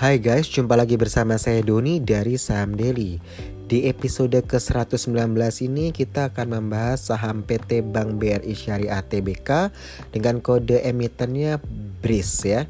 [0.00, 3.20] Hai guys, jumpa lagi bersama saya Doni dari Saham Daily.
[3.68, 5.12] Di episode ke-119
[5.68, 9.68] ini kita akan membahas saham PT Bank BRI Syariah Tbk
[10.08, 11.60] dengan kode emitennya
[12.00, 12.64] BRIS ya.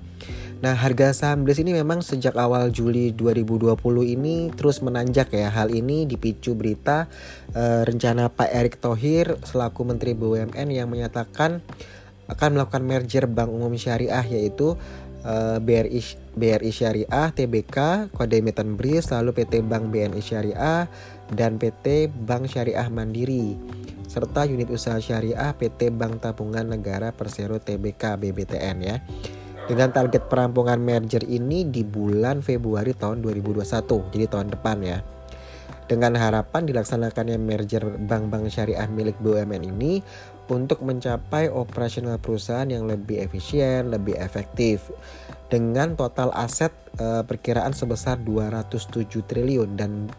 [0.59, 3.79] Nah, harga saham BRIS ini memang sejak awal Juli 2020
[4.11, 5.55] ini terus menanjak ya.
[5.55, 7.07] Hal ini dipicu berita
[7.55, 11.63] uh, rencana Pak Erick Thohir selaku Menteri BUMN yang menyatakan
[12.31, 14.79] akan melakukan merger Bank Umum Syariah yaitu
[15.25, 16.01] eh, BRI
[16.37, 20.89] BRI Syariah TBK kode emiten BRIS lalu PT Bank BNI Syariah
[21.33, 23.59] dan PT Bank Syariah Mandiri
[24.11, 28.99] serta unit usaha syariah PT Bank Tabungan Negara Persero TBK BBTN ya.
[29.71, 34.99] Dengan target perampungan merger ini di bulan Februari tahun 2021, jadi tahun depan ya.
[35.87, 40.03] Dengan harapan dilaksanakannya merger bank-bank syariah milik BUMN ini
[40.51, 44.91] untuk mencapai operasional perusahaan yang lebih efisien, lebih efektif
[45.47, 50.11] dengan total aset e, perkiraan sebesar 207 triliun dan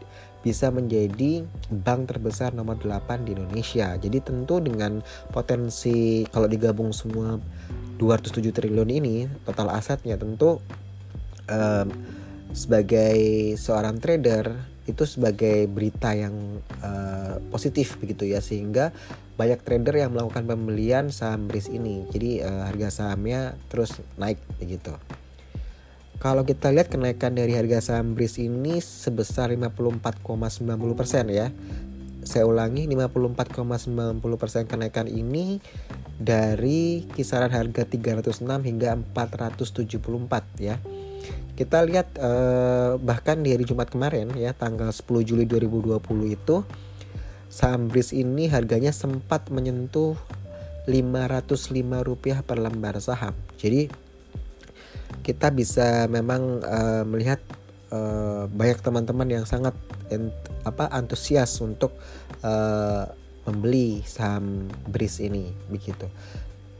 [0.41, 3.93] bisa menjadi bank terbesar nomor 8 di Indonesia.
[3.99, 7.37] Jadi tentu dengan potensi kalau digabung semua
[7.99, 10.63] 207 triliun ini total asetnya tentu
[11.45, 11.59] e,
[12.55, 13.19] sebagai
[13.59, 16.33] seorang trader itu sebagai berita yang
[16.81, 18.89] uh, positif begitu ya sehingga
[19.37, 22.05] banyak trader yang melakukan pembelian saham BRIS ini.
[22.09, 24.93] Jadi uh, harga sahamnya terus naik begitu.
[26.21, 30.21] Kalau kita lihat kenaikan dari harga saham BRIS ini sebesar 54,90%
[31.29, 31.49] ya.
[32.21, 35.57] Saya ulangi 54,90% kenaikan ini
[36.21, 40.77] dari kisaran harga 306 hingga 474 ya
[41.61, 46.01] kita lihat eh, bahkan di hari Jumat kemarin ya tanggal 10 Juli 2020
[46.33, 46.65] itu
[47.53, 50.17] saham BRIS ini harganya sempat menyentuh
[50.89, 53.37] 505 rupiah per lembar saham.
[53.61, 53.93] Jadi
[55.21, 57.37] kita bisa memang uh, melihat
[57.93, 59.77] uh, banyak teman-teman yang sangat
[60.09, 60.33] ent,
[60.65, 61.93] apa antusias untuk
[62.41, 63.05] uh,
[63.45, 66.09] membeli saham BRIS ini begitu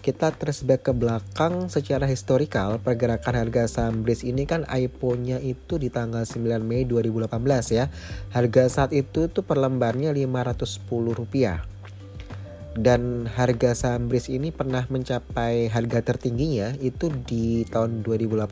[0.02, 5.78] kita terus back ke belakang secara historikal pergerakan harga saham BRIS ini kan IPO-nya itu
[5.78, 7.30] di tanggal 9 Mei 2018
[7.70, 7.94] ya.
[8.34, 11.62] Harga saat itu tuh per lembarnya 510 rupiah.
[12.74, 18.50] Dan harga saham BRIS ini pernah mencapai harga tertingginya itu di tahun 2018.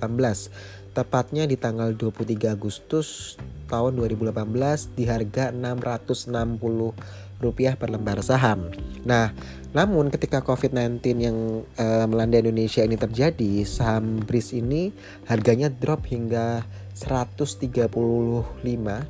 [0.93, 8.67] Tepatnya di tanggal 23 Agustus tahun 2018 di harga 660 rupiah per lembar saham.
[9.07, 9.31] Nah,
[9.69, 11.37] namun ketika COVID-19 yang
[11.77, 14.89] uh, melanda Indonesia ini terjadi, saham BRIS ini
[15.29, 16.65] harganya drop hingga
[16.97, 17.53] 135,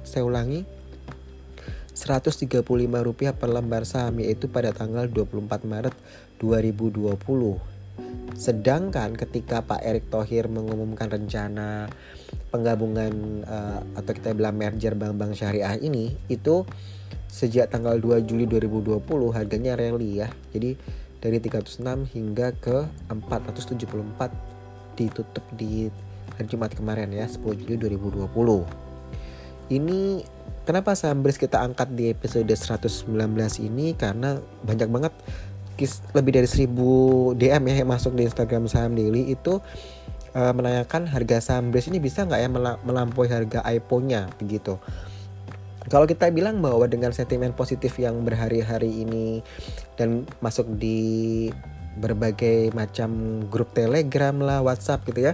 [0.04, 0.68] saya ulangi,
[1.96, 2.64] 135
[3.04, 5.96] rupiah per lembar saham yaitu pada tanggal 24 Maret
[6.44, 7.16] 2020.
[8.36, 11.92] Sedangkan ketika Pak Erick Thohir mengumumkan rencana
[12.52, 16.64] penggabungan uh, atau kita bilang merger bank-bank syariah ini itu
[17.30, 19.00] sejak tanggal 2 Juli 2020
[19.32, 20.28] harganya rally ya.
[20.52, 20.76] Jadi
[21.22, 23.80] dari 306 hingga ke 474
[24.98, 25.88] ditutup di
[26.36, 28.28] hari Jumat kemarin ya 10 Juli 2020.
[29.70, 30.26] Ini
[30.66, 33.06] kenapa saham BRIS kita angkat di episode 119
[33.62, 35.14] ini karena banyak banget
[36.12, 39.64] lebih dari 1000 DM ya yang masuk di Instagram saham daily itu
[40.36, 42.50] uh, menanyakan harga saham BRIS ini bisa nggak ya
[42.84, 44.76] melampaui harga IPO-nya begitu.
[45.90, 49.42] Kalau kita bilang bahwa dengan sentimen positif yang berhari-hari ini
[49.98, 51.50] dan masuk di
[51.98, 55.34] berbagai macam grup Telegram lah, WhatsApp gitu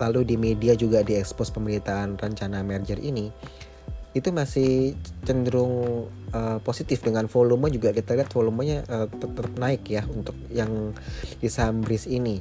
[0.00, 3.28] Lalu di media juga diekspos pemberitaan rencana merger ini.
[4.16, 4.96] Itu masih
[5.28, 10.96] cenderung uh, positif dengan volume juga kita lihat volumenya uh, tetap naik ya untuk yang
[11.36, 12.40] di saham BRIS ini.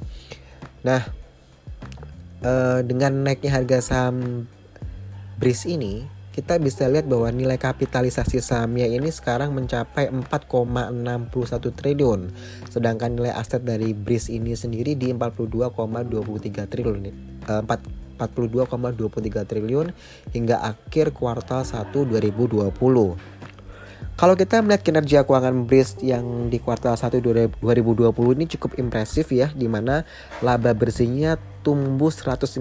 [0.87, 1.03] Nah,
[2.47, 4.47] uh, dengan naiknya harga saham
[5.41, 11.29] BRIS ini kita bisa lihat bahwa nilai kapitalisasi sahamnya ini sekarang mencapai 4,61
[11.77, 12.33] triliun.
[12.73, 16.99] Sedangkan nilai aset dari BRIS ini sendiri di 42,23 triliun.
[17.45, 19.89] 4 42,23 triliun
[20.31, 23.42] hingga akhir kuartal 1 2020.
[24.13, 29.49] Kalau kita melihat kinerja keuangan BRIS yang di kuartal 1 2020 ini cukup impresif ya,
[29.49, 30.05] di mana
[30.45, 32.53] laba bersihnya tumbuh 150%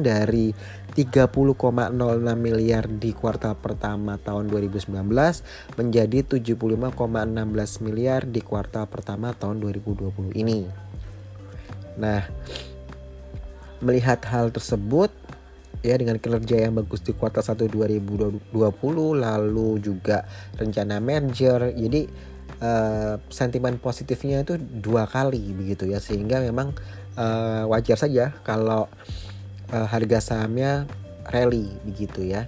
[0.00, 0.56] dari
[0.96, 1.92] 30,06
[2.32, 4.88] miliar di kuartal pertama tahun 2019
[5.76, 10.64] menjadi 75,16 miliar di kuartal pertama tahun 2020 ini.
[12.00, 12.24] Nah,
[13.84, 15.12] melihat hal tersebut
[15.80, 18.52] ya dengan kinerja yang bagus di kuartal 1 2020
[19.16, 20.28] lalu juga
[20.60, 22.04] rencana merger jadi
[22.60, 26.76] uh, sentimen positifnya itu dua kali begitu ya sehingga memang
[27.16, 28.86] uh, wajar saja kalau
[29.72, 30.84] uh, harga sahamnya
[31.30, 32.46] rally begitu ya.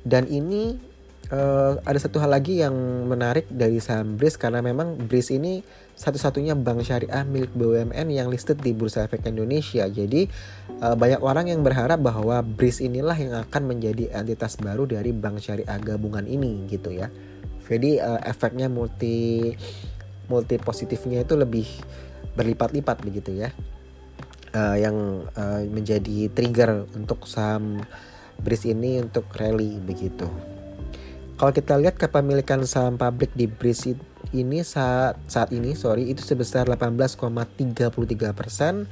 [0.00, 0.80] Dan ini
[1.28, 2.72] uh, ada satu hal lagi yang
[3.04, 5.60] menarik dari saham BRIS karena memang BRIS ini
[6.00, 9.84] satu-satunya bank syariah milik BUMN yang listed di Bursa Efek Indonesia.
[9.84, 10.24] Jadi
[10.80, 15.44] uh, banyak orang yang berharap bahwa BRIS inilah yang akan menjadi entitas baru dari bank
[15.44, 17.12] syariah gabungan ini gitu ya.
[17.68, 19.52] Jadi uh, efeknya multi
[20.32, 21.68] multi positifnya itu lebih
[22.32, 23.52] berlipat-lipat begitu ya.
[24.50, 24.96] Uh, yang
[25.70, 27.78] menjadi trigger untuk saham
[28.40, 30.26] BRIS ini untuk rally begitu.
[31.40, 33.96] Kalau kita lihat kepemilikan saham pabrik di BRIS
[34.36, 38.84] ini saat saat ini sorry itu sebesar 18,33 persen,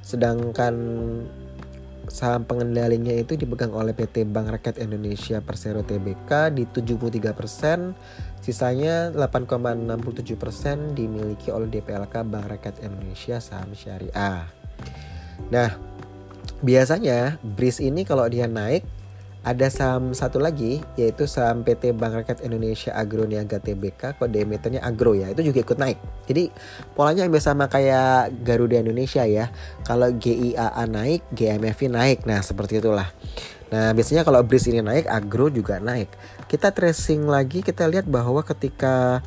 [0.00, 0.74] sedangkan
[2.08, 7.92] saham pengendalinya itu dipegang oleh PT Bank Rakyat Indonesia Persero Tbk di 73 persen,
[8.40, 14.48] sisanya 8,67 persen dimiliki oleh DPLK Bank Rakyat Indonesia Saham Syariah.
[15.52, 15.76] Nah,
[16.64, 18.88] biasanya BRIS ini kalau dia naik
[19.40, 24.84] ada saham satu lagi yaitu saham PT Bank Rakyat Indonesia Agro Niaga Tbk kode emitennya
[24.84, 25.98] Agro ya itu juga ikut naik.
[26.28, 26.52] Jadi
[26.92, 29.48] polanya hampir sama kayak Garuda Indonesia ya.
[29.88, 32.18] Kalau GIAA naik, GMFI naik.
[32.28, 33.08] Nah, seperti itulah.
[33.72, 36.12] Nah, biasanya kalau BRIS ini naik, Agro juga naik.
[36.50, 39.24] Kita tracing lagi kita lihat bahwa ketika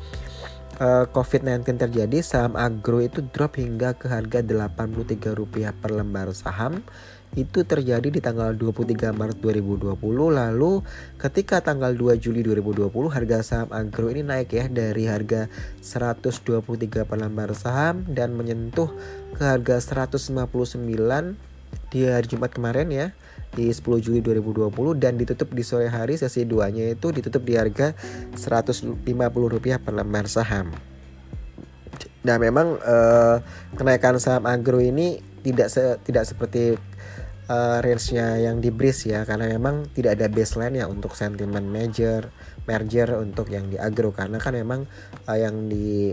[0.78, 6.84] eh, COVID-19 terjadi, saham Agro itu drop hingga ke harga Rp83 per lembar saham
[7.34, 9.98] itu terjadi di tanggal 23 Maret 2020
[10.30, 10.86] lalu
[11.18, 15.50] ketika tanggal 2 Juli 2020 harga saham agro ini naik ya dari harga
[15.82, 16.62] 123
[17.06, 18.90] per lembar saham dan menyentuh
[19.34, 20.78] ke harga 159
[21.90, 23.06] di hari Jumat kemarin ya
[23.54, 27.58] di 10 Juli 2020 dan ditutup di sore hari sesi 2 nya itu ditutup di
[27.58, 27.94] harga
[28.34, 30.74] Rp150 per lembar saham.
[32.24, 33.36] Nah memang eh,
[33.78, 36.74] kenaikan saham agro ini tidak se tidak seperti
[37.48, 42.28] uh, range-nya yang di breeze ya karena memang tidak ada baseline ya untuk sentimen major
[42.64, 44.88] merger untuk yang di agro karena kan memang
[45.28, 46.12] uh, yang di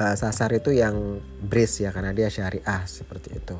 [0.00, 3.56] uh, sasar itu yang breeze ya karena dia syariah seperti itu.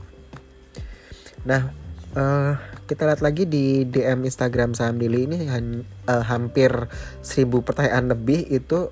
[1.44, 1.70] Nah,
[2.16, 2.56] uh,
[2.88, 6.72] kita lihat lagi di DM Instagram saham Dili ini uh, hampir
[7.20, 8.88] 1000 pertanyaan lebih itu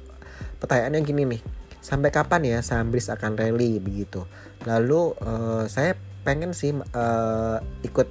[0.60, 1.42] pertanyaannya gini nih.
[1.82, 4.22] Sampai kapan ya saham BRIS akan rally begitu?
[4.68, 8.08] Lalu uh, saya pengen sih uh, ikut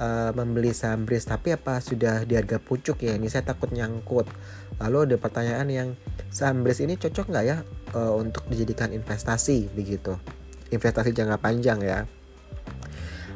[0.00, 3.16] uh, membeli saham BRIS tapi apa sudah di harga pucuk ya?
[3.16, 4.28] Ini saya takut nyangkut.
[4.78, 5.88] Lalu ada pertanyaan yang
[6.28, 7.64] saham BRIS ini cocok nggak ya
[7.96, 10.16] uh, untuk dijadikan investasi begitu?
[10.68, 12.04] Investasi jangka panjang ya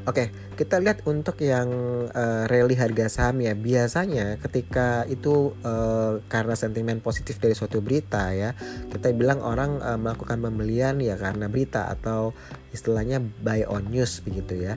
[0.02, 1.70] Oke, kita lihat untuk yang
[2.10, 3.54] uh, rally harga saham ya.
[3.54, 8.50] Biasanya ketika itu uh, karena sentimen positif dari suatu berita ya,
[8.90, 12.34] kita bilang orang uh, melakukan pembelian ya karena berita atau
[12.74, 14.74] istilahnya buy on news begitu ya.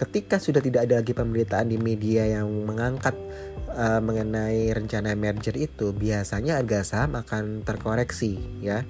[0.00, 3.20] Ketika sudah tidak ada lagi pemberitaan di media yang mengangkat
[3.76, 8.80] uh, mengenai rencana merger itu, biasanya harga saham akan terkoreksi ya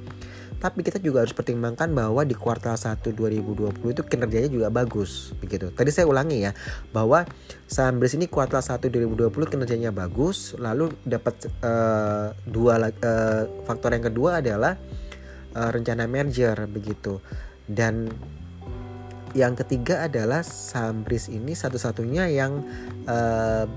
[0.58, 5.70] tapi kita juga harus pertimbangkan bahwa di kuartal 1 2020 itu kinerjanya juga bagus begitu.
[5.70, 6.52] Tadi saya ulangi ya
[6.90, 7.22] bahwa
[7.70, 14.10] saham BRIS ini kuartal 1 2020 kinerjanya bagus, lalu dapat uh, dua uh, faktor yang
[14.10, 14.74] kedua adalah
[15.54, 17.22] uh, rencana merger begitu.
[17.62, 18.10] Dan
[19.38, 22.66] yang ketiga adalah saham BRIS ini satu-satunya yang
[23.06, 23.70] uh,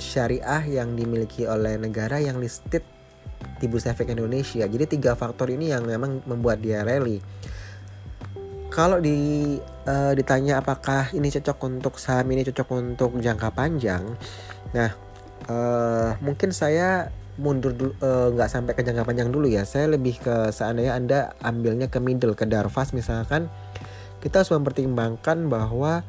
[0.00, 2.82] syariah yang dimiliki oleh negara yang listed
[3.62, 4.66] di Bursa Efek Indonesia.
[4.66, 7.22] Jadi tiga faktor ini yang memang membuat dia rally.
[8.74, 9.54] Kalau di
[9.86, 14.02] uh, ditanya apakah ini cocok untuk saham ini cocok untuk jangka panjang,
[14.74, 14.90] nah
[15.46, 19.64] uh, mungkin saya mundur dulu eh, nggak uh, sampai ke jangka panjang dulu ya.
[19.64, 23.48] Saya lebih ke seandainya anda ambilnya ke middle ke Darvas misalkan,
[24.24, 26.04] kita harus mempertimbangkan bahwa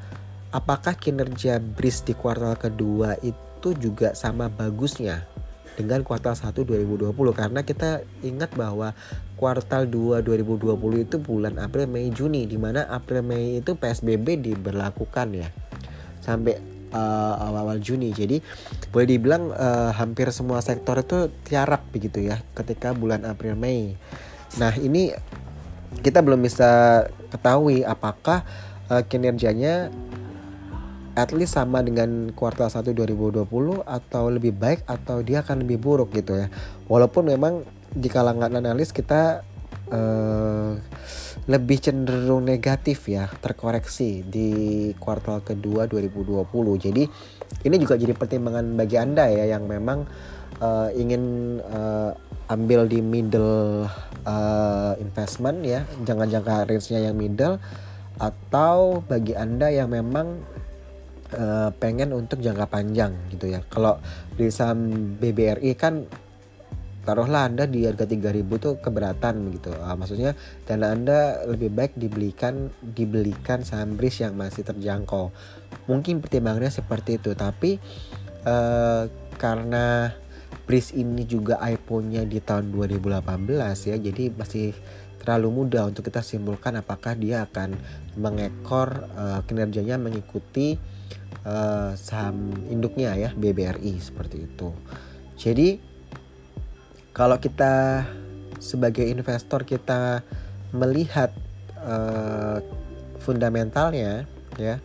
[0.55, 5.32] apakah kinerja BRIS di kuartal kedua itu juga sama bagusnya
[5.73, 8.93] dengan kuartal 1 2020 karena kita ingat bahwa
[9.37, 15.27] kuartal 2 2020 itu bulan April Mei Juni di mana April Mei itu PSBB diberlakukan
[15.33, 15.49] ya
[16.21, 16.55] sampai
[16.93, 18.13] uh, awal-awal Juni.
[18.13, 18.39] Jadi
[18.93, 23.97] boleh dibilang uh, hampir semua sektor itu tiarap begitu ya ketika bulan April Mei.
[24.61, 25.11] Nah ini
[26.05, 27.03] kita belum bisa
[27.33, 28.45] ketahui apakah
[28.87, 29.89] uh, kinerjanya
[31.13, 33.45] at least sama dengan kuartal 1 2020
[33.85, 36.47] atau lebih baik atau dia akan lebih buruk gitu ya.
[36.89, 37.61] Walaupun memang
[37.93, 39.45] di kalangan analis kita
[39.93, 40.73] uh,
[41.45, 44.49] lebih cenderung negatif ya, terkoreksi di
[44.97, 46.49] kuartal kedua 2020.
[46.81, 47.03] Jadi
[47.67, 50.09] ini juga jadi pertimbangan bagi Anda ya yang memang
[50.63, 52.17] uh, ingin uh,
[52.49, 53.85] ambil di middle
[54.25, 57.61] uh, investment ya, jangan jangka range-nya yang middle
[58.17, 60.41] atau bagi Anda yang memang
[61.35, 63.61] uh, pengen untuk jangka panjang gitu ya.
[63.67, 63.99] Kalau
[64.33, 66.05] di saham BBRI kan
[67.03, 69.75] taruhlah Anda di harga 3000 tuh keberatan gitu.
[69.75, 70.31] Uh, maksudnya
[70.63, 75.29] dana Anda lebih baik dibelikan dibelikan saham BRIS yang masih terjangkau.
[75.91, 77.77] Mungkin pertimbangannya seperti itu, tapi
[78.47, 80.15] uh, karena
[80.63, 83.19] BRIS ini juga iPhone-nya di tahun 2018
[83.91, 84.71] ya, jadi masih
[85.23, 87.79] terlalu mudah untuk kita simpulkan apakah dia akan
[88.19, 90.75] mengekor uh, kinerjanya mengikuti
[91.45, 94.71] uh, saham induknya ya BBRI seperti itu.
[95.39, 95.79] Jadi
[97.13, 98.05] kalau kita
[98.57, 100.23] sebagai investor kita
[100.73, 101.29] melihat
[101.83, 102.57] uh,
[103.21, 104.25] fundamentalnya
[104.57, 104.81] ya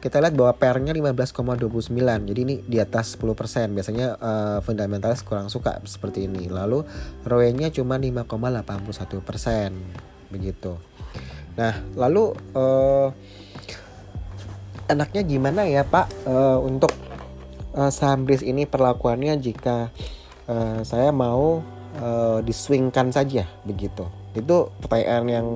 [0.00, 1.90] kita lihat bahwa PR-nya 15,29
[2.30, 6.46] jadi ini di atas 10% biasanya uh, fundamentalis kurang suka seperti ini.
[6.46, 6.86] Lalu
[7.26, 10.78] ROE-nya cuma 5,81% begitu.
[11.58, 13.10] Nah lalu uh,
[14.88, 16.92] enaknya gimana ya Pak uh, untuk
[17.74, 19.90] uh, saham BRIS ini perlakuannya jika
[20.46, 21.62] uh, saya mau
[22.00, 25.48] uh, diswingkan saja begitu itu pertanyaan yang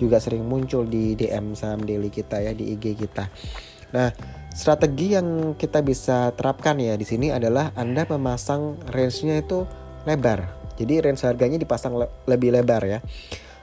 [0.00, 3.28] juga sering muncul di DM saham daily kita ya di IG kita
[3.90, 4.14] Nah,
[4.54, 9.66] strategi yang kita bisa terapkan ya di sini adalah Anda memasang range-nya itu
[10.06, 10.46] lebar.
[10.78, 12.98] Jadi range harganya dipasang le lebih lebar ya.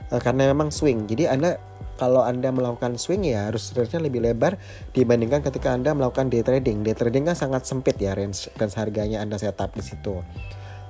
[0.08, 1.08] Karena memang swing.
[1.08, 1.60] Jadi Anda
[1.98, 4.56] kalau Anda melakukan swing ya harus range-nya lebih lebar
[4.94, 6.86] dibandingkan ketika Anda melakukan day trading.
[6.86, 10.22] Day trading kan sangat sempit ya range range harganya Anda setup di situ.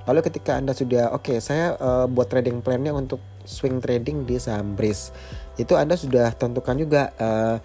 [0.08, 4.40] Lalu ketika Anda sudah oke, okay, saya uh, buat trading plan-nya untuk swing trading di
[4.40, 5.12] saham BRIS.
[5.60, 7.60] Itu Anda sudah tentukan juga uh,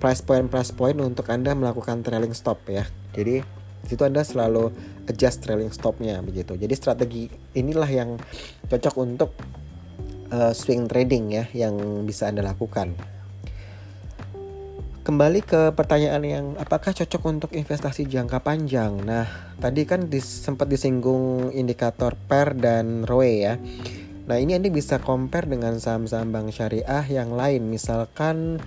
[0.00, 2.84] price point price point untuk Anda melakukan trailing stop ya.
[3.16, 3.40] Jadi
[3.88, 4.68] situ Anda selalu
[5.08, 6.60] adjust trailing stopnya begitu.
[6.60, 8.20] Jadi strategi inilah yang
[8.68, 9.32] cocok untuk
[10.30, 12.94] uh, swing trading ya yang bisa Anda lakukan.
[15.00, 19.00] Kembali ke pertanyaan yang apakah cocok untuk investasi jangka panjang.
[19.00, 19.26] Nah,
[19.58, 23.54] tadi kan dis, sempat disinggung indikator PER dan ROE ya.
[24.28, 27.66] Nah, ini Anda bisa compare dengan saham-saham bank syariah yang lain.
[27.66, 28.60] Misalkan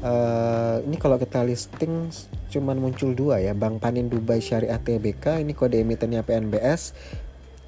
[0.00, 2.08] uh, ini kalau kita listing
[2.54, 6.94] cuman muncul dua ya Bank Panin Dubai Syariah TBK ini kode emitennya PNBS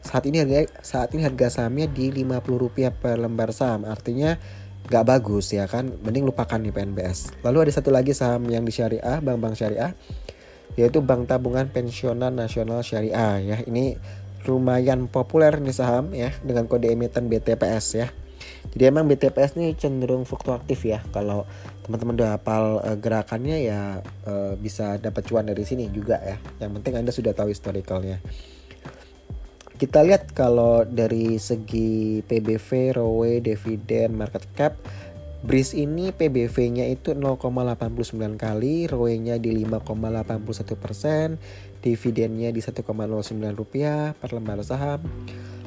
[0.06, 3.82] saat ini harga saat ini harga sahamnya di 50 rupiah per lembar saham.
[3.84, 4.38] Artinya
[4.86, 5.90] nggak bagus ya kan?
[6.06, 9.92] Mending lupakan nih PNBS lalu ada satu lagi saham yang di syariah bank-bank syariah
[10.76, 13.56] yaitu Bank Tabungan Pensiunan Nasional Syariah ya.
[13.64, 13.96] Ini
[14.46, 18.08] lumayan populer nih saham ya dengan kode emiten BTPS ya.
[18.76, 21.00] Jadi emang BTPS ini cenderung fluktuatif ya.
[21.10, 21.48] Kalau
[21.82, 23.80] teman-teman udah hafal uh, gerakannya ya
[24.28, 26.36] uh, bisa dapat cuan dari sini juga ya.
[26.60, 28.20] Yang penting Anda sudah tahu historicalnya.
[29.76, 34.73] Kita lihat kalau dari segi PBV, ROE, dividen, market cap,
[35.45, 41.37] BRIS ini PBV-nya itu 0,89 kali, ROE-nya di 5,81 persen,
[41.85, 42.83] dividennya di 1,09
[43.52, 45.04] rupiah per lembar saham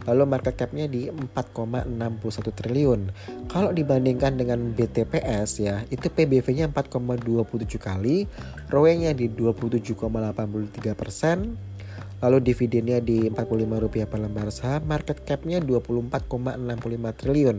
[0.09, 3.01] lalu market capnya di 4,61 triliun.
[3.45, 8.25] Kalau dibandingkan dengan BTPS ya, itu PBV-nya 4,27 kali,
[8.73, 11.53] ROE-nya di 27,83 persen,
[12.19, 17.57] lalu dividennya di 45 rupiah per lembar saham, market capnya 24,65 triliun.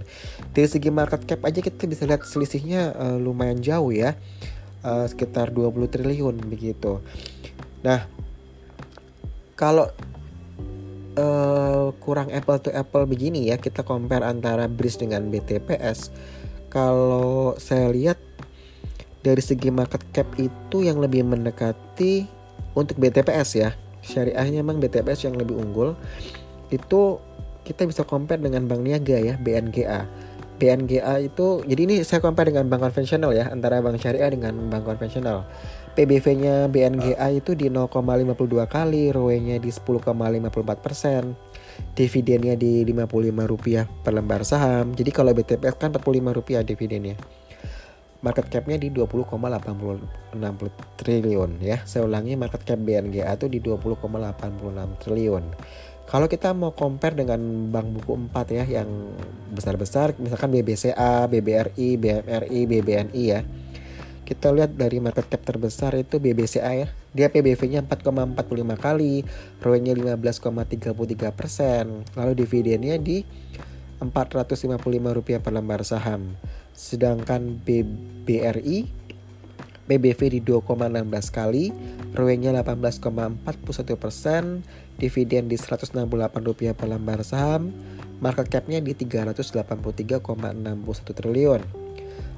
[0.52, 4.16] Dari segi market cap aja kita bisa lihat selisihnya uh, lumayan jauh ya,
[4.84, 7.00] uh, sekitar 20 triliun begitu.
[7.80, 8.04] Nah,
[9.56, 9.88] kalau
[11.16, 16.12] uh, kurang apple to apple begini ya kita compare antara BRIS dengan BTPS
[16.70, 18.18] kalau saya lihat
[19.20, 22.24] dari segi market cap itu yang lebih mendekati
[22.72, 23.70] untuk BTPS ya
[24.02, 25.96] syariahnya memang BTPS yang lebih unggul
[26.70, 27.18] itu
[27.66, 30.06] kita bisa compare dengan Bank Niaga ya BNGA
[30.60, 34.84] BNGA itu jadi ini saya compare dengan bank konvensional ya antara bank syariah dengan bank
[34.84, 35.48] konvensional
[35.90, 41.34] PBV-nya BNGA itu di 0,52 kali, ROE-nya di 10,54 persen,
[41.98, 44.94] dividennya di 55 rupiah per lembar saham.
[44.94, 47.18] Jadi kalau BTPS kan 45 rupiah dividennya.
[48.20, 50.36] Market cap-nya di 20,86
[51.00, 51.80] triliun ya.
[51.88, 55.44] Saya ulangi market cap BNGA itu di 20,86 triliun.
[56.04, 57.38] Kalau kita mau compare dengan
[57.70, 58.90] bank buku 4 ya yang
[59.54, 63.40] besar-besar misalkan BBCA, BBRI, BMRI, BBNI ya
[64.30, 66.88] kita lihat dari market cap terbesar itu BBCA ya.
[67.10, 69.26] Dia PBV-nya 4,45 kali,
[69.58, 73.26] ROE-nya 15,33 persen, lalu dividennya di
[73.98, 74.78] 455
[75.18, 76.38] rupiah per lembar saham.
[76.72, 79.00] Sedangkan BBRI
[79.90, 81.74] PBV di 2,16 kali,
[82.14, 84.62] ROE-nya 18,41 persen,
[85.02, 86.06] dividen di 168
[86.46, 87.74] rupiah per lembar saham,
[88.22, 90.22] market cap-nya di 383,61
[91.10, 91.62] triliun.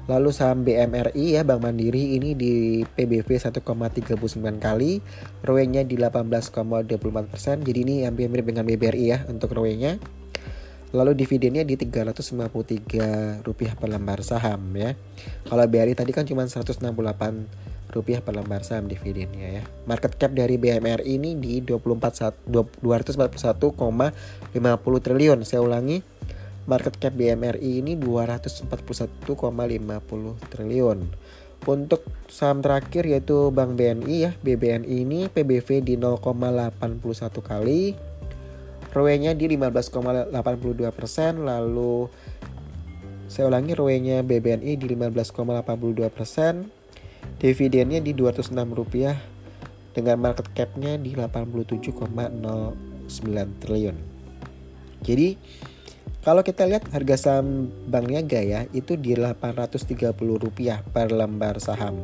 [0.03, 4.17] Lalu saham BMRI ya Bank Mandiri ini di PBV 1,39
[4.57, 4.97] kali,
[5.45, 7.61] ROE-nya di 18,24%.
[7.61, 10.22] Jadi ini hampir mirip dengan BBRI ya untuk ROE-nya.
[10.93, 14.93] Lalu dividennya di 353 rupiah per lembar saham ya.
[15.49, 16.85] Kalau BRI tadi kan cuma 168
[17.93, 19.63] rupiah per lembar saham dividennya ya.
[19.89, 23.73] Market cap dari BMRI ini di 24 241,50
[25.01, 25.41] triliun.
[25.41, 25.97] Saya ulangi
[26.69, 29.27] market cap BMRI ini 241,50
[30.53, 30.99] triliun.
[31.63, 36.75] Untuk saham terakhir yaitu Bank BNI ya, BBNI ini PBV di 0,81
[37.39, 37.95] kali,
[38.93, 42.05] ROE-nya di 15,82 persen, lalu
[43.25, 46.69] saya ulangi ROE-nya BBNI di 15,82 persen,
[47.41, 49.17] dividennya di 206 rupiah
[49.97, 53.97] dengan market cap-nya di 87,09 triliun.
[55.03, 55.35] Jadi
[56.23, 61.99] kalau kita lihat harga saham Bank Niaga ya itu di 830 rupiah per lembar saham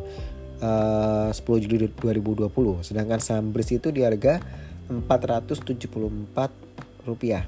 [0.60, 2.52] uh, 10 Juli 2020.
[2.84, 4.44] Sedangkan saham BRIS itu di harga
[4.92, 6.69] 474
[7.04, 7.48] rupiah.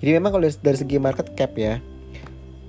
[0.00, 1.80] Jadi memang kalau dari, segi market cap ya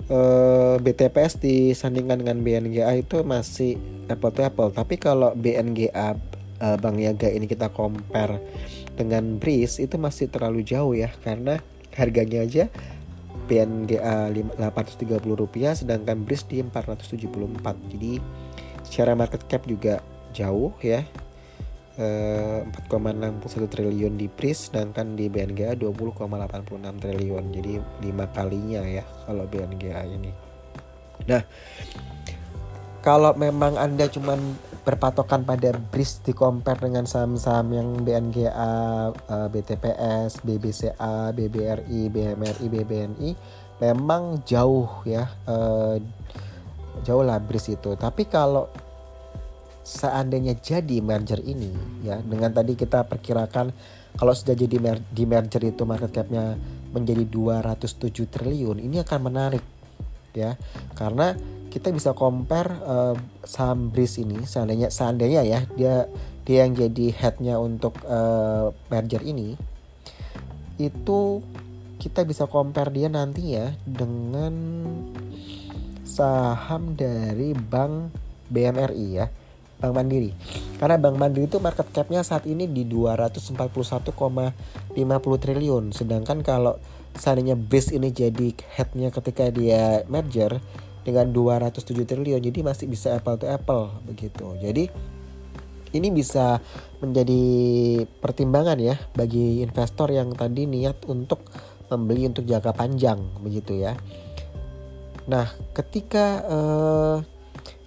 [0.08, 3.76] eh, BTPS disandingkan dengan BNGA itu masih
[4.08, 4.70] apple to apple.
[4.72, 6.16] Tapi kalau BNGA
[6.62, 8.40] eh, Bank Niaga ini kita compare
[8.96, 11.60] dengan BRIS itu masih terlalu jauh ya karena
[11.92, 12.72] harganya aja
[13.46, 18.12] PNGA 830 rupiah sedangkan BRIS di 474 jadi
[18.82, 20.00] secara market cap juga
[20.32, 21.04] jauh ya
[21.96, 27.72] 4,61 eh, triliun di BRIS sedangkan di BNGA 20,86 triliun jadi
[28.04, 30.30] lima kalinya ya kalau BNGA ini
[31.24, 31.40] nah
[33.00, 34.38] kalau memang anda cuman
[34.84, 38.74] berpatokan pada BRIS di compare dengan saham-saham yang BNGA,
[39.14, 43.30] eh, BTPS, BBCA, BBRI, BMRI, BBNI
[43.76, 46.00] memang jauh ya uh,
[47.04, 47.92] jauh lah BRIS itu.
[47.96, 48.72] Tapi kalau
[49.86, 51.70] seandainya jadi merger ini
[52.02, 53.70] ya dengan tadi kita perkirakan
[54.18, 56.58] kalau sudah jadi mer di merger itu market capnya
[56.90, 59.62] menjadi 207 triliun ini akan menarik
[60.32, 60.56] ya.
[60.96, 61.36] Karena
[61.68, 65.94] kita bisa compare uh, saham BRIS ini seandainya seandainya ya dia
[66.48, 69.60] dia yang jadi headnya untuk uh, merger ini
[70.80, 71.44] itu
[72.00, 74.54] kita bisa compare dia nantinya dengan
[76.08, 78.16] saham dari Bank
[78.48, 79.28] BMRI ya
[79.76, 80.32] Bank Mandiri.
[80.80, 84.12] Karena Bank Mandiri itu market capnya saat ini di 241,50
[85.42, 85.92] triliun.
[85.92, 86.80] Sedangkan kalau
[87.16, 90.60] seandainya BRIS ini jadi headnya ketika dia merger
[91.06, 94.56] dengan 207 triliun jadi masih bisa apple to apple begitu.
[94.58, 94.90] Jadi
[95.94, 96.60] ini bisa
[97.00, 97.44] menjadi
[98.20, 101.46] pertimbangan ya bagi investor yang tadi niat untuk
[101.86, 103.94] membeli untuk jangka panjang begitu ya.
[105.30, 107.35] Nah ketika pertanyaan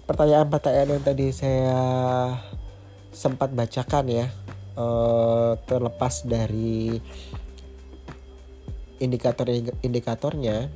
[0.10, 1.78] pertanyaan-pertanyaan yang tadi saya
[3.14, 4.26] sempat bacakan ya
[4.74, 6.98] uh, terlepas dari
[8.98, 9.46] indikator
[9.86, 10.74] indikatornya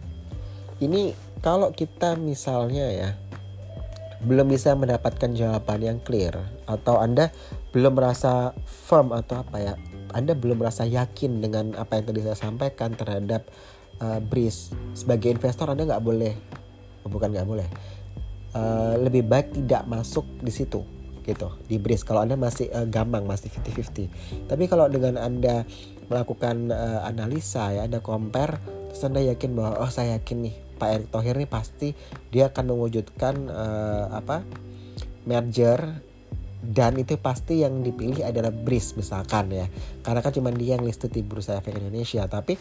[0.85, 3.09] ini kalau kita misalnya ya
[4.21, 6.37] belum bisa mendapatkan jawaban yang clear
[6.69, 7.33] atau Anda
[7.73, 9.73] belum merasa firm atau apa ya
[10.13, 13.49] Anda belum merasa yakin dengan apa yang tadi saya sampaikan terhadap
[13.97, 16.37] uh, BRIS sebagai investor Anda nggak boleh
[17.09, 17.67] bukan nggak boleh
[18.53, 20.81] uh, lebih baik tidak masuk di situ
[21.23, 25.63] gitu di BRIS kalau Anda masih uh, gampang masih 50-50 tapi kalau dengan Anda
[26.11, 28.59] melakukan uh, analisa ya Anda compare
[28.91, 31.95] terus Anda yakin bahwa oh saya yakin nih Pak Erick Thohir ini pasti
[32.29, 34.43] dia akan mewujudkan uh, apa
[35.23, 36.03] merger
[36.63, 39.67] dan itu pasti yang dipilih adalah BRIS misalkan ya.
[39.99, 42.23] Karena kan cuma dia yang listed di Bursa Efek Indonesia.
[42.23, 42.55] Tapi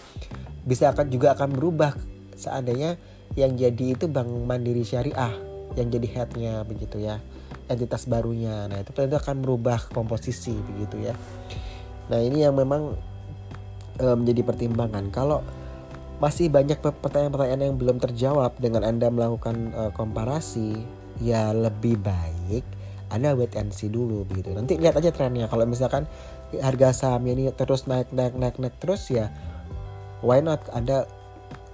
[0.67, 1.95] bisa akan juga akan berubah.
[2.35, 2.99] Seandainya
[3.39, 7.21] yang jadi itu Bank Mandiri Syariah yang jadi headnya begitu ya
[7.69, 11.15] entitas barunya nah itu tentu akan merubah komposisi begitu ya
[12.11, 12.99] nah ini yang memang
[13.97, 15.41] e, menjadi pertimbangan kalau
[16.23, 20.79] masih banyak pertanyaan-pertanyaan yang belum terjawab dengan Anda melakukan uh, komparasi,
[21.19, 22.63] ya lebih baik
[23.11, 24.55] Anda wait and see dulu begitu.
[24.57, 25.45] Nanti lihat aja trennya.
[25.51, 26.09] Kalau misalkan
[26.57, 29.29] harga saham ini terus naik naik naik naik terus ya
[30.25, 31.05] why not Anda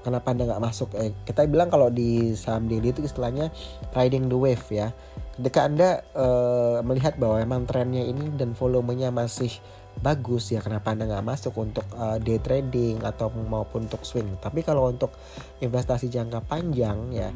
[0.09, 0.88] kenapa Anda nggak masuk?
[0.97, 3.53] Eh, kita bilang kalau di saham daily itu istilahnya
[3.92, 4.97] riding the wave ya.
[5.37, 9.53] Ketika Anda uh, melihat bahwa memang trennya ini dan volumenya masih
[9.99, 14.62] bagus ya kenapa anda nggak masuk untuk uh, day trading atau maupun untuk swing tapi
[14.62, 15.11] kalau untuk
[15.59, 17.35] investasi jangka panjang ya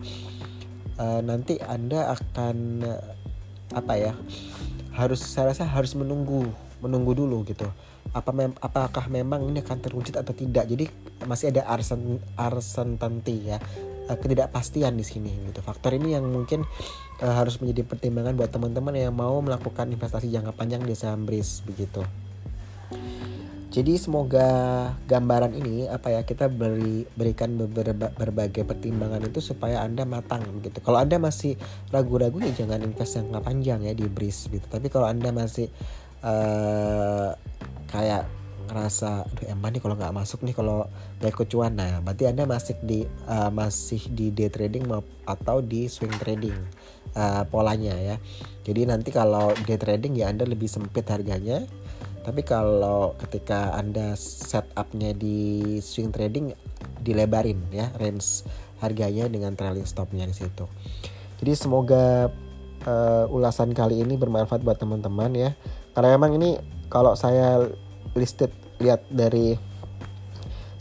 [1.02, 3.02] uh, nanti anda akan uh,
[3.74, 4.12] apa ya
[4.94, 6.46] harus saya rasa harus menunggu
[6.78, 7.66] menunggu dulu gitu
[8.12, 10.84] apa mem apakah memang ini akan terwujud atau tidak jadi
[11.24, 13.56] masih ada arsen arsen tanti ya
[14.08, 15.64] uh, ketidakpastian di sini gitu.
[15.64, 16.68] Faktor ini yang mungkin
[17.24, 21.64] uh, harus menjadi pertimbangan buat teman-teman yang mau melakukan investasi jangka panjang di saham BRIS
[21.64, 22.04] begitu.
[23.72, 24.44] Jadi semoga
[25.08, 30.84] gambaran ini apa ya kita beri berikan beberapa berbagai pertimbangan itu supaya anda matang gitu.
[30.84, 31.56] Kalau anda masih
[31.88, 34.68] ragu-ragu ya jangan invest jangka panjang ya di BRIS gitu.
[34.68, 35.72] Tapi kalau anda masih
[36.22, 37.34] uh,
[37.90, 38.24] kayak
[38.72, 40.88] ngerasa aduh emang nih kalau nggak masuk nih kalau
[41.20, 41.76] nggak ikut cuan.
[41.76, 44.88] Nah berarti anda masih di uh, masih di day trading
[45.28, 46.56] atau di swing trading
[47.12, 48.16] uh, polanya ya.
[48.64, 51.68] Jadi nanti kalau day trading ya anda lebih sempit harganya.
[52.22, 56.54] Tapi kalau ketika anda setupnya di swing trading
[57.02, 58.46] dilebarin ya range
[58.78, 60.70] harganya dengan trailing stopnya di situ.
[61.42, 62.30] Jadi semoga
[62.86, 65.50] uh, ulasan kali ini bermanfaat buat teman-teman ya
[65.92, 66.50] karena memang ini
[66.88, 67.68] kalau saya
[68.16, 69.56] listed lihat dari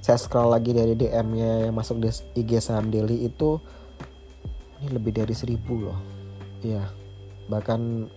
[0.02, 2.10] saya scroll lagi dari DM-nya yang masuk di
[2.42, 3.62] IG saham daily itu
[4.82, 6.00] ini lebih dari seribu loh.
[6.66, 6.90] Ya
[7.46, 8.10] bahkan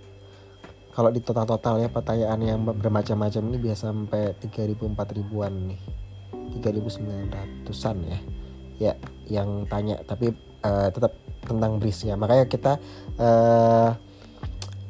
[0.94, 5.80] kalau di total-total ya pertanyaan yang bermacam-macam ini biasa sampai 3000 4000-an nih.
[6.62, 8.18] 3900-an ya.
[8.74, 8.92] Ya
[9.28, 10.32] yang tanya tapi
[10.64, 11.12] uh, tetap
[11.44, 12.80] tentang bris ya makanya kita
[13.20, 13.92] uh,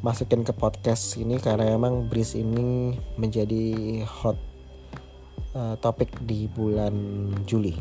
[0.04, 4.36] masukin ke podcast ini karena memang Breeze ini menjadi hot
[5.56, 6.92] uh, topik di bulan
[7.48, 7.72] Juli.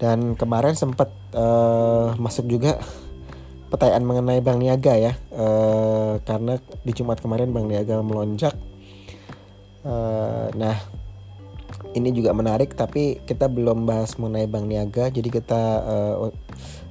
[0.00, 2.80] Dan kemarin sempat uh, masuk juga
[3.68, 5.12] pertanyaan mengenai Bank Niaga ya.
[5.28, 6.56] Uh, karena
[6.88, 8.56] di Jumat kemarin Bank Niaga melonjak.
[9.84, 10.80] Uh, nah
[11.92, 16.32] ini juga menarik tapi kita belum bahas mengenai Bank Niaga jadi kita uh,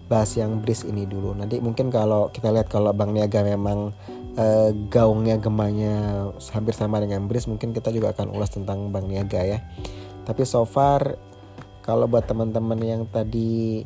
[0.10, 1.38] bahas yang Breeze ini dulu.
[1.38, 3.94] Nanti mungkin kalau kita lihat kalau Bank Niaga memang
[4.40, 9.44] uh, gaungnya gemanya hampir sama dengan Bris mungkin kita juga akan ulas tentang Bank Niaga
[9.44, 9.60] ya.
[10.24, 11.20] Tapi so far
[11.84, 13.84] kalau buat teman-teman yang tadi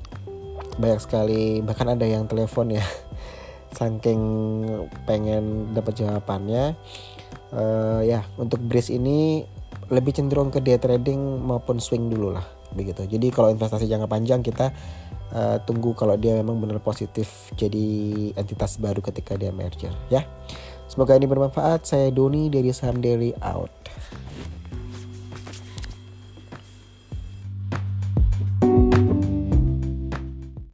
[0.77, 2.85] banyak sekali bahkan ada yang telepon ya
[3.77, 4.21] saking
[5.05, 6.73] pengen dapat jawabannya
[7.53, 9.45] uh, ya untuk Bris ini
[9.89, 13.05] lebih cenderung ke day trading maupun swing dulu lah begitu.
[13.05, 14.73] Jadi kalau investasi jangka panjang kita
[15.33, 17.85] uh, tunggu kalau dia memang benar positif jadi
[18.37, 20.23] entitas baru ketika dia merger ya.
[20.87, 21.89] Semoga ini bermanfaat.
[21.89, 23.73] Saya Doni dari Saham Daily out.